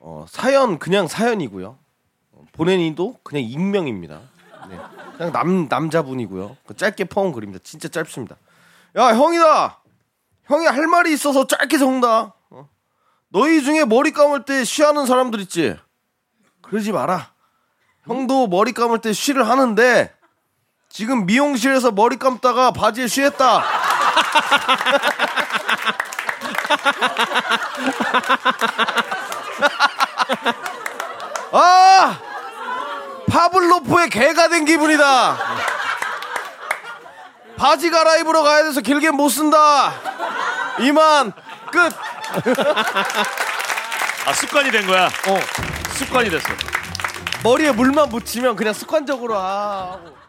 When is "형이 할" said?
10.44-10.86